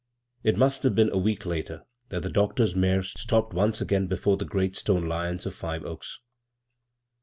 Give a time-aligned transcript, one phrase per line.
[0.43, 4.35] It must have been a week later that the doctor's mare stopped once again before
[4.35, 6.19] the great stone lions of Five Oaks.